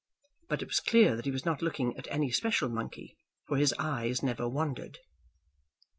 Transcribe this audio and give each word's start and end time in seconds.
But 0.49 0.63
it 0.63 0.67
was 0.67 0.79
clear 0.79 1.15
that 1.15 1.25
he 1.25 1.31
was 1.31 1.45
not 1.45 1.61
looking 1.61 1.95
at 1.95 2.07
any 2.09 2.31
special 2.31 2.69
monkey, 2.69 3.17
for 3.45 3.57
his 3.57 3.71
eyes 3.77 4.23
never 4.23 4.49
wandered. 4.49 4.97